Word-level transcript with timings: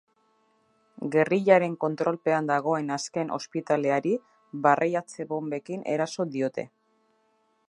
Gerrilaren 1.15 1.75
kontrolpean 1.83 2.49
dagoen 2.53 2.89
azken 2.97 3.35
ospitaleari 3.39 4.17
barreiatze-bonbekin 4.67 5.89
eraso 5.99 6.31
diote. 6.37 6.69